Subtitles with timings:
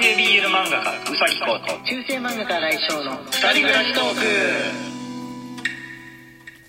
[0.00, 4.20] 系 BL 漫画家うさぎこと中世漫画家来翔の二人暮らしトーク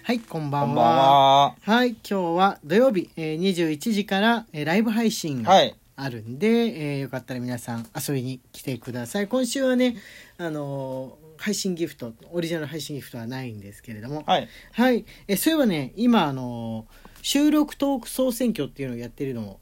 [0.04, 1.56] はいこんばんはこんばんは。
[1.62, 5.74] はい今日は土曜日、えー、21時から、えーライブ配信がはい。
[5.96, 9.96] あるんで、えーよかったら皆さん遊びに来てください今週はね
[10.38, 14.50] あのー配信ギフトオリジナル配信ギフトはないんですけれどもはい。
[14.74, 16.86] はい、えそういえばね今あの
[17.22, 19.60] 収録トーク総選挙っていうのをやってるのを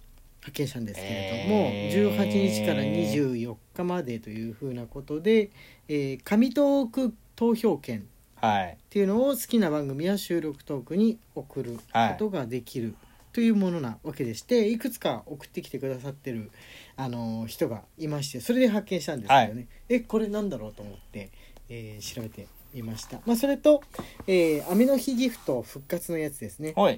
[0.49, 2.17] 発見したんですけれども、えー。
[2.17, 5.51] 18日から24日までというふうなことで、
[5.87, 8.73] えー紙トーク投票権はい。
[8.73, 11.79] っていうのを好きな番組や収録トークに送るこ
[12.17, 12.95] とができる
[13.31, 14.77] というものなわけでしてい。
[14.77, 16.51] くつか送ってきてくださってる、
[16.95, 21.31] あの人がいましてそれで発見したんですけどね、えこれなんだろうと思って、
[21.69, 23.81] えー調べてみました、まあ、それと、
[24.27, 26.73] えー雨の日ギフト復活のやつですね。
[26.75, 26.91] は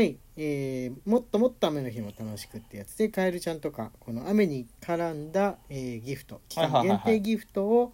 [0.00, 7.92] い、えーもっともっと雨の日も楽しくってやつでカエルちゃんとかこの雨に絡んだ、えーギフト期間限定ギフトを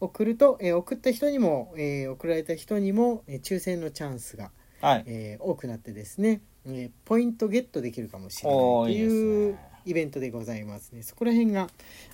[0.00, 4.50] 送ると、えー送った人にも、えー送られた人にも、えー抽選のチャンスが、
[4.80, 5.04] はい。
[5.06, 9.58] えー多くなってですね、えーポイントゲットできるかもしれないというね。
[9.86, 11.02] イベントでございますね。
[11.02, 11.68] そこら辺が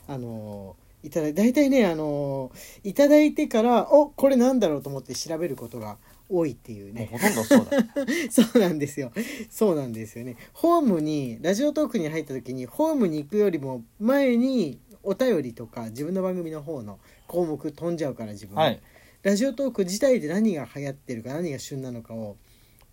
[0.08, 5.98] あのーいただい大体ねあのーいただいてからおこれなんだろうと思って調べることが
[6.28, 7.70] 多いっていうねほとんどそうだ。
[8.30, 9.12] そうなんですよ。
[9.50, 10.36] そうなんですよね。
[10.52, 18.54] ホームに、ラジオトークに入った時に、ホームに行くよりも前に、お便りとか、自分の番組の方の項目飛んじゃうから、自分。
[18.54, 18.80] はい。
[19.22, 22.36] ラジオトーク自体で何が流行ってるか、何が旬なのかを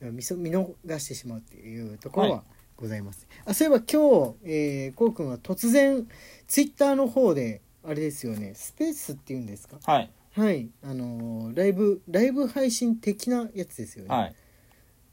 [0.01, 2.43] 見逃してしまうっていうところはは
[2.75, 3.27] ございます。
[3.45, 6.07] あ、そういえば今日、えー、こうくんは突然、
[6.47, 9.77] ツイッターの方で、あれですよね、スペースっていうんですか？
[9.83, 10.11] はい。
[10.33, 10.69] はい。
[10.83, 14.13] あのーライブ、ライブ配信的なやつですよね。
[14.15, 14.35] はい。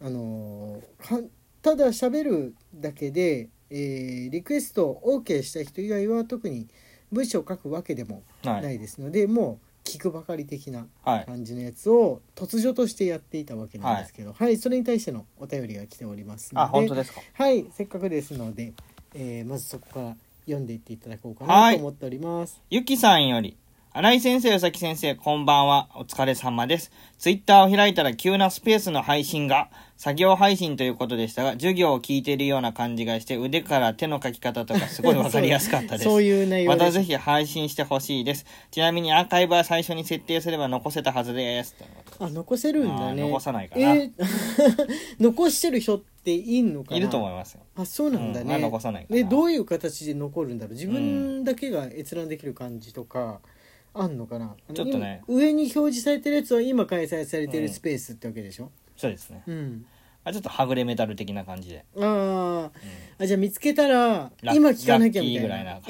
[0.02, 1.26] あのーか
[1.62, 6.66] ただ喋るだけで、えーリクエストを OK した人以外は特に
[7.12, 8.60] 文章を書くわけでもは。
[8.60, 11.24] ないいですので、もう聞くばかり的なはい。
[11.26, 17.20] 感じのやつを突如としてやっていたわけなんですけど、はい、それに対してのお便りが来ておりますのであ、本当ですか？
[17.34, 18.72] はい、せっかくですので、
[19.14, 22.60] えーまずそこから読んでいっていただこうかはないと思っております。
[22.70, 23.56] ゆきさんより、
[23.96, 25.88] 新井先生、与崎先生、こんばんは。
[25.94, 26.90] お疲れ様です。
[27.16, 36.04] ツイッターを開いたら急なスペースの配信が、作業配信ということでしたが、授業を聞いているような感じがして、腕から手の書き方とかすごいわかりやすかったです。
[36.10, 38.44] そういう内容またぜひ配信してほしいです。
[38.72, 41.76] ちなみにアーカイブは最初に設定すれば残せたはずです。
[42.18, 43.22] あ残せるんだね。
[43.22, 44.10] 残さないかなえー
[45.20, 47.60] 残してる人っていんのかないると思いますよ。
[47.76, 53.40] あそうなんだね、うんまあ残さないかなえどういう形で残るんだろう自分だけが閲覧できる感じとか
[53.92, 54.56] あんのかな？
[54.74, 58.70] ちょっとね今上に表示されてるやつは今開催されてるスペースってわけでしょ？
[58.96, 59.42] そうですね。
[59.46, 59.86] うん、
[60.24, 61.84] あちょっとはぐれメタル的な感じで。
[61.96, 62.70] あー
[63.18, 65.80] あじゃあ見つけたら今聞かなきゃみたいなな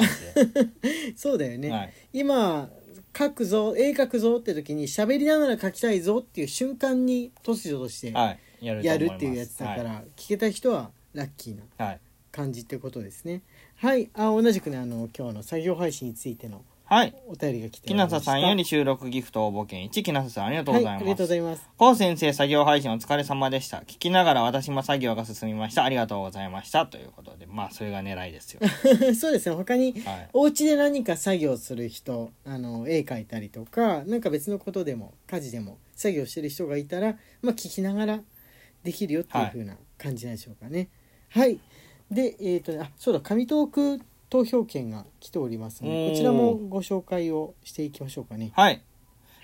[1.17, 1.71] そうだよね、で。
[1.71, 1.93] はい。
[2.13, 2.69] 今
[3.17, 8.39] 書くぞ絵描くぞって時に喋りながら書きたいぞっていう瞬間に突如としてはい。
[8.65, 11.87] やるとやるっていうやつだから、聞けた人はラッキーなはい。
[11.89, 12.01] はい。
[12.33, 13.43] 感じってことですね
[13.77, 17.15] はいあ同じくねあの今日の作業配信についてのはい。
[17.27, 21.19] お便りが来ておきなささんより収録ギフト応募券1、きなささんありがとうございはい、ありがます。
[21.19, 21.71] とうございます。
[21.79, 23.79] こう先生作業配信お疲れ様でした。
[23.79, 25.85] 聞きながら私も作業が進みました。
[25.85, 26.87] ありがとうございました。
[26.87, 28.61] ということで、まあ、それが狙いですよ。
[29.19, 29.55] そうですね。
[29.55, 30.29] 他に、はい。
[30.35, 38.21] お家で何か作業する人、あの、絵描いたりとか、なんか別のことでも、家事でも作業してる人がいたら、まあ、聞きながら
[38.85, 40.89] できるよっていう風な感じなんでしょうかね。
[41.31, 41.59] はい。
[42.11, 48.53] で、えっ、と、あ、そうだ、紙トーク投票券が来ておりますので、こちらもご紹介をしていきましょうかね。
[48.55, 48.83] はい。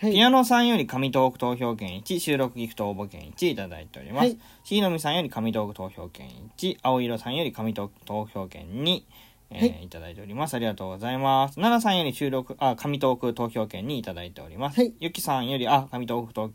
[0.01, 0.13] はい。
[0.13, 4.25] ピアノさんより紙トーク投票券1、収録ギフト応募券1いただいております。
[4.25, 9.03] はいしのみさんより紙トーク投票券1、青色さんより紙トーク投票券2、
[9.51, 10.55] えーはいい、ただいております。
[10.55, 11.57] ありがとうございます。
[11.57, 14.81] 奈々さんより収録、あ、紙トーク投票券2いただいております。
[14.81, 16.51] はいゆきさんより、あ、紙トーク投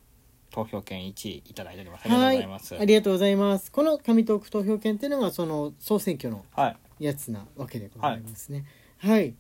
[0.52, 2.06] 投票券1いただいております。
[2.06, 2.76] ありがとうはいございます。
[2.80, 3.72] ありがとうございます。
[3.72, 6.78] この紙トーク投票券っていうのが、その総選挙のはい。
[7.00, 8.66] やつなわけでございますね。
[9.00, 9.34] はい。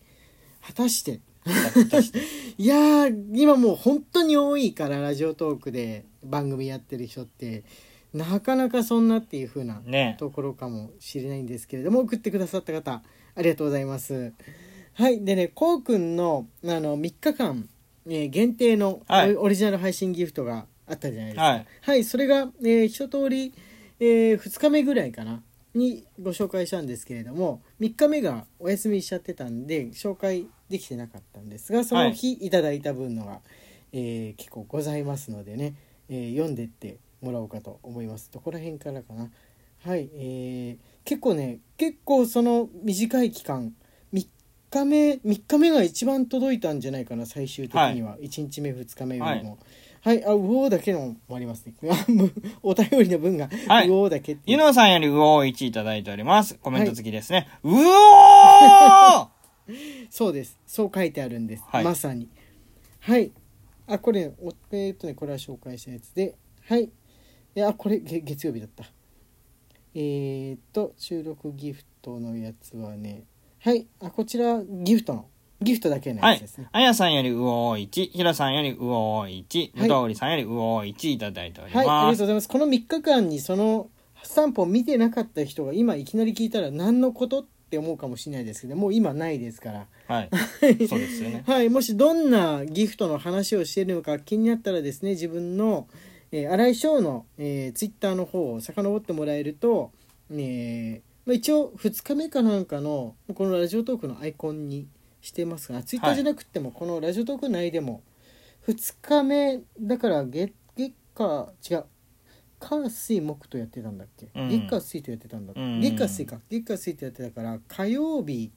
[0.61, 2.19] 果たして、果たして
[2.57, 7.63] いやー今もう本当に多いからラジオトークで番組やってる人って
[8.13, 13.03] なかなかそんなっていう風なねところかもしれないんですけれども送ってくださった方
[13.35, 14.33] ありがとうございます
[14.93, 17.69] はいでねこうくんのあの3日間、
[18.07, 19.03] えー限定の
[19.39, 21.43] オ,、リジナル配信ギフトがあったじゃないですか。
[21.43, 23.53] はい、はい、それが、えー一通り、
[23.99, 25.41] え2日目ぐらいかな
[25.73, 33.39] にご紹介したんですけれども3日目がお休みしちゃってたんで紹介できてなかったんですがその日いただいた分のが、
[33.93, 35.75] えー結構ございますのでね、
[36.09, 38.29] えー読んでってもらおうかと思います。
[38.31, 39.29] どこら辺からかな。
[39.85, 43.73] はい、えー結構ね結構その短い期間
[44.13, 44.27] 3
[44.71, 49.57] 日目3日目が一番届いたんじゃないかな最終的には、1日目2日目よりも
[50.05, 51.73] はい、あうおーだけのもありますね。
[52.61, 53.89] お便りの分が、はい。
[53.89, 56.59] うおーだけゆのさんよりうおー1いただいております。
[56.59, 57.47] コメント付きですね。
[57.63, 59.27] うおー!
[60.11, 60.59] そうです。
[60.67, 61.83] そう書いてあるんです、はい。
[61.83, 62.29] まさに。
[62.99, 63.31] はい。
[63.87, 66.35] あこれおえーっとねこれは紹介したやつで。
[66.65, 66.83] はい。
[66.83, 66.89] い
[67.55, 68.85] やこれげ月曜日だった。
[69.95, 73.23] えー、っと収録ギフトのやつはね。
[73.57, 73.87] はい。
[73.99, 75.25] あこちらギフトの
[75.65, 76.67] ギフトだけのはいやつですね。
[76.71, 82.05] あやさんよりうおー1、ひろさんよりうおー1、はいむとうりさんよりうおー1いただいておりはい、あります。
[82.05, 82.47] がとうございます。
[82.47, 83.89] この3日間にその
[84.23, 89.87] スタンプを見てなかった人が今いきなり聞いたら何のことって思うかもしれないですけどもう今ないですから。
[90.07, 90.29] はい。
[90.87, 91.43] そうですよね。
[91.47, 95.87] はい、もしどんなギフトの話をしているのか気になったらですね自分の、
[96.31, 99.91] えー、新井翔の、えー、ツイッターの方を遡ってもらえると、
[100.31, 104.87] えーまあ、一応2日目かなんかのこのラジオトークのアイコンに
[105.25, 108.03] してますがツイッターじゃなくても、このラジオトーク内でも
[108.67, 111.85] 2日目だから月月火違う
[112.59, 114.49] 火水木とやってたんだっけ、うん。
[114.49, 115.81] 月火水とやってたんだ、うん。
[115.81, 116.39] 月火水か。
[116.49, 118.51] 月火水とやってたから火曜日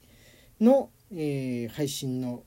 [0.61, 2.43] の、えー配信の、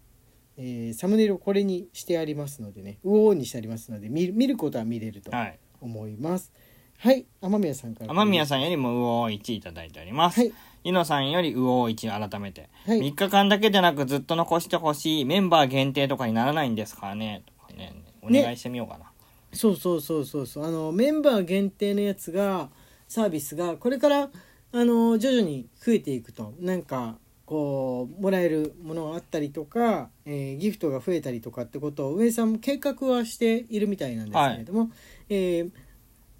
[0.56, 2.98] えーサムネイルをこれにしてありますのでね。
[3.04, 5.58] うおーにしてありますので見る見ることは見れるとはい。
[5.80, 6.52] 思います。
[6.98, 7.26] はい。
[7.40, 8.10] 雨宮さんから。
[8.10, 10.38] 天宮さんよりもうおー1いただいております。
[10.40, 10.52] はい
[10.84, 12.68] ゆのさんよりうおー1改めて。
[12.86, 17.42] はい3日間だけでなくずっと残してほしいメンバー限定とかにならないんですかね？
[17.46, 17.94] とかね。
[18.22, 19.10] お願いしてみようかな。
[19.52, 22.70] そうそうそうそうそうあのメンバー限定のやつが
[23.08, 24.30] サービスがこれから
[24.74, 34.90] あの徐々に増えていくとなんかこうもらえるものがあったりとか、えーギフトが増えたりとかってことを上さんも計画はしているみたいなんですけれども、
[35.28, 35.70] えー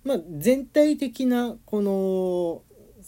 [0.05, 2.63] まあ、全体的なこの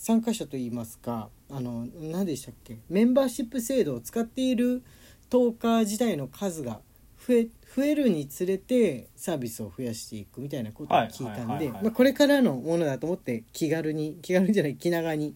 [0.05, 2.77] 参加者といいますかあの何でしたっけ？
[2.91, 4.83] メンバーシップ制度を使っている
[5.31, 6.81] トーカー自体の数が
[7.27, 15.35] 増え増えるにつれてサービスを増やしていくみたいなことを聞いたんでこれからのものだと思って気軽に気軽じゃない気長に、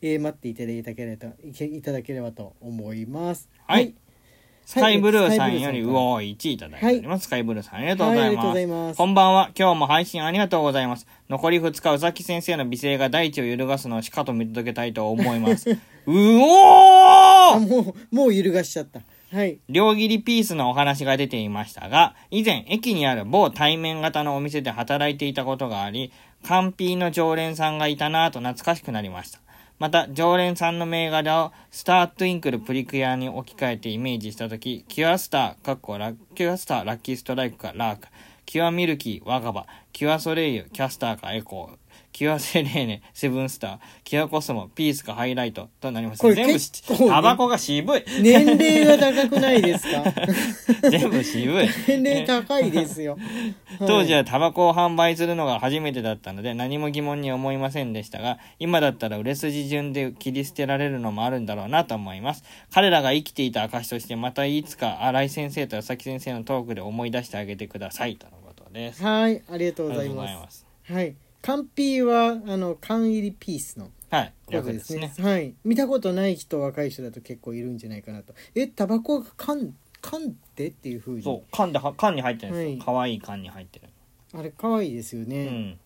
[0.00, 1.28] えー待っていただければ
[1.76, 3.50] いただければと思います。
[3.66, 3.94] はい
[4.66, 7.24] スカイブルーさんよりスカイブルーさんからうおー1いただいております。
[7.26, 8.52] スカイブルーさんありがとうございます。
[8.52, 8.96] ざいます。
[8.96, 9.50] こんばんは。
[9.56, 11.06] 今日も配信ありがとうございます。
[11.28, 15.70] 残り2日、宇崎先生の美声が大地を揺るがすのをしかと見届けたいと思います。
[16.06, 17.06] うお
[17.54, 19.02] あーもうもう揺るがしちゃった。
[19.32, 19.58] はい。
[19.68, 26.10] 両切りピースのお話が出ていましたが、以前駅にある某対面型のお店で働いていたことがあり、
[26.42, 29.38] 缶ピーの常連さんがいたなぁと懐かしくなりました。
[29.78, 38.08] また、常連さんの銘柄をスタートゥインクルプリキュアに置き換えてイメージしたとき、キュアスター、かっこラキュアスター、ラッキーストライクかラーク、
[38.46, 41.85] キュアミルキー、わかば、キュアソレイユ、キャスターかエコー、
[42.16, 46.20] キュアセレーネ、セブンスター、キュアコスモ、ピースかハイライトとなります。
[46.20, 48.04] これ全部タバコが渋い。
[48.22, 50.02] 年齢が高くないですか？
[50.88, 51.68] 全部渋い。
[51.86, 53.18] 年齢高いですよ。
[53.86, 70.92] 当時はタバコを販売するのが初めてだったので何も疑問に思いませんでしたが今だったら売れ筋順で切り捨てられるのもあるんだろうなと思います彼らが生きていた証としてまたいつか新井先生と佐々木先生のトークで思い出してあげてくださいとのことですはい、ありがとうありがとうごございまざいますす。
[70.92, 71.14] はい。
[71.42, 75.24] 缶ピーはあの缶入りピースのはいことで略ですすねね。
[75.24, 75.54] はい。
[75.64, 78.34] 見たことない人若い人だと結構いるんじゃないかなと。
[78.54, 81.22] え、タバコが缶缶ってっていう風に。
[81.22, 83.88] そう缶では缶に入ってるんですよ、はいかわいい缶に入ってる
[84.34, 85.46] あれ可愛いですようね。
[85.46, 85.78] ん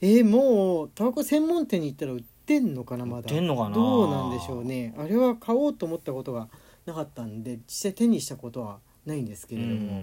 [0.00, 3.22] えーもうタバコ専門店に行ったら売ってんのかなまだ。
[3.22, 3.74] 売ってんのかな？
[3.74, 4.94] どうなんでしょうね。
[4.96, 6.48] あれは買おうと思ったことが
[6.86, 9.74] なかったんで実際手にしたことはないんですけうれども。
[9.74, 10.02] んお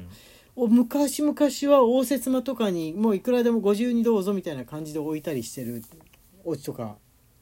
[0.67, 1.35] 昔々
[1.73, 5.83] は応接間とかにもういくらでもご自由にどうぞみたいな感じで置いたりしてる
[6.43, 6.95] お家とか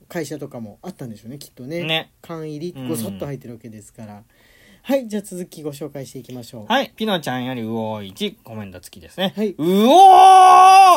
[0.08, 1.84] 会社とかもあったんでしょうねきっとね。
[1.84, 2.12] ね。
[2.22, 4.24] 缶入りうんごそっと入ってるわけですから、
[4.82, 6.66] はいじゃあ続きご紹介していきましょう。
[6.66, 9.50] はいピノちゃんよりうおー1コメント付きですね、はい。
[9.52, 9.68] うお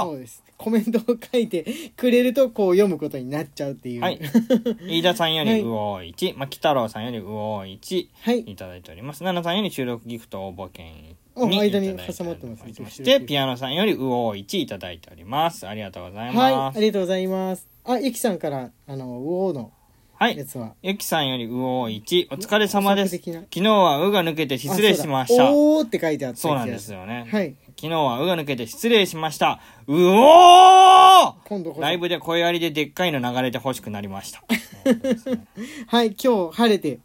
[0.01, 0.43] ーそうです。
[0.57, 4.01] コメントを書いてくれるとこう読むことになっちゃうっていう。
[4.01, 4.21] はい。
[4.87, 8.41] 飯田さんよりうおー1、まき太郎さんよりうおー1はい。
[8.41, 9.19] いただいております。
[9.19, 15.67] 奈々さんより収録ギフト応募券にお間に挟まってますおりまして、ピアノさんよりうおー1いただいております。
[15.67, 16.37] ありがとうございます。
[16.39, 19.73] はいありがとうございますあゆきさんからあのウオーの
[20.15, 20.45] はいや。
[20.45, 23.17] つはゆきさんよりうおー1、お疲れ様です。
[23.17, 25.45] 補足的な昨日はうが抜けて失礼しました。
[25.45, 27.27] あそうだおーって書いてあったそうなんですよね。
[27.31, 29.59] はい昨日はうが抜けて失礼しました。
[29.89, 34.45] うおー今度こそライブで声ありででっかいの流れて欲しくなりました。
[35.89, 37.01] はい、今日晴れて、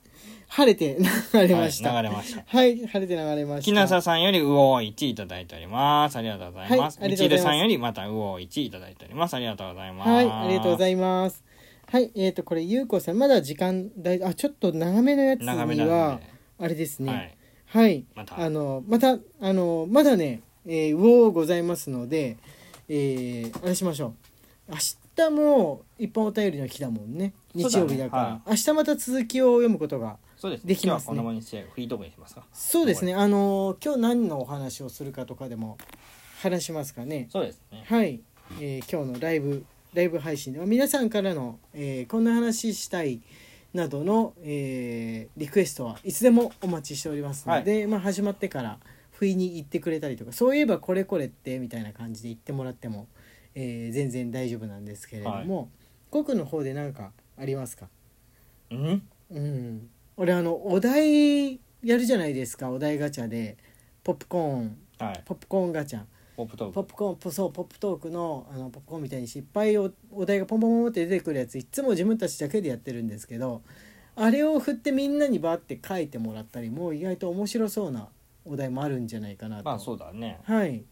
[0.47, 0.97] 晴れて
[1.33, 1.93] 流れました。
[1.93, 3.61] はい流れましたはい、晴れて流れました。
[3.63, 6.17] きなささんよりうおー1いただいております。
[6.17, 6.99] ありがとうございます。
[7.01, 9.33] みちるさんよりまたうおー1いただいております。
[9.33, 10.09] ありがとうございます。
[10.09, 11.43] はい、ありがとうございます。
[11.89, 17.37] はい、えっ、と、これ、ゆうこさん、まだ時間大、あ、ちょっと長めのやつにはで、あれですはねい
[17.69, 22.37] はい、またあのまたあのまだね、えー、魚ございますので、
[22.87, 24.13] えー、あれしましょ
[24.69, 24.77] う明
[25.15, 31.13] 日も一般お便りの日だもんね日曜日だからは明日また続きを読むことがそうですできますね。
[31.13, 32.45] 今日はこんなもんにしてフリートークにしますか？
[32.53, 33.15] そうですね。
[33.15, 35.77] あの今日何のお話をするかとかでも
[36.41, 37.27] 話しますかね。
[37.31, 37.83] そうですね。
[37.85, 38.21] はい、
[38.61, 43.21] えー今日のライブライブ配信では皆さんからの、えーこんな話したい
[43.73, 48.77] などの、えーリクエストはいつでもお待ちしておりますので、まあ、始まってから
[49.11, 53.07] 不意に言ってくれたりとかそういえばこれこれってみたいな感じで言ってもらっても、
[53.55, 55.71] えー全然大丈夫なんですけれども、
[56.11, 57.87] 僕の方で何かありますか？
[58.69, 59.01] うん？
[59.31, 63.57] うん俺あのお題やるじゃないですかお題ガチャで。
[64.03, 64.77] ポップコーン。
[64.99, 65.21] はい。
[65.25, 66.01] ポップコーンガチャ。
[66.35, 66.73] ポップトーク。
[66.73, 73.61] ポップコーンポそうポップトークのあのポップコーンみたいに失敗おお題がポンポンポンって出てくるやついつも自分たちだけでやってるんですけど
[74.15, 78.07] あれを振ってみんなにバーって書いてもらったりもう意外と面白そうな
[78.45, 80.39] お題もあるんじゃないかなと、まあそうだね。
[80.43, 80.83] はい。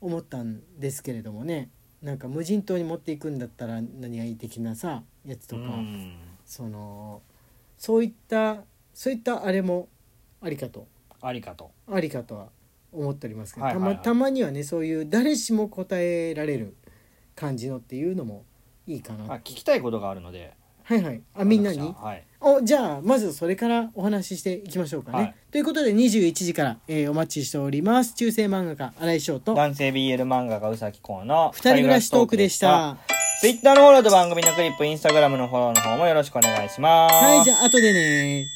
[0.00, 1.70] 思ったんですけれどもね。
[2.02, 6.16] なんか無人島に持っていくんだったら何がいい的なさやつとか、うん。
[6.44, 7.22] その
[7.78, 8.58] そういった
[8.94, 9.88] そういったあれも
[10.40, 10.86] ありかと。
[11.20, 11.70] ありかと。
[11.90, 12.48] ありかとは
[12.92, 13.94] 思っておりますけど、はいはいはい。
[13.94, 16.76] たまたまにはねそういう誰しも答えられる
[17.34, 18.44] 感じのっていうのも
[18.86, 20.54] いいかな、あ聞きたいことがあるので。
[20.84, 21.20] はいはい。
[21.34, 21.78] あみんなに？
[21.78, 22.24] 私ははい。
[22.40, 25.34] おじゃあまずそれからお話ししていきましょうかね、はい。
[25.50, 28.14] ということで21時から、えーお待ちしております。
[28.14, 29.54] 中世漫画家新井翔と。
[29.54, 32.98] 男性 BL 漫画家宇崎公の二人暮らしトークでした
[33.38, 37.14] ツイッターのフォローと番組のクリップインスタグラムのフォローの方もよろしくお願いします。
[37.14, 38.48] はいじゃあ後でね